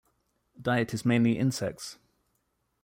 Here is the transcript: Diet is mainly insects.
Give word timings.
Diet 0.59 0.95
is 0.95 1.05
mainly 1.05 1.37
insects. 1.37 1.99